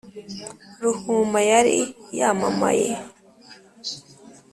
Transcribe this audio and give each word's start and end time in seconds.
ruhuma 0.81 1.39
yari 1.51 1.77
yamamaye 2.19 2.89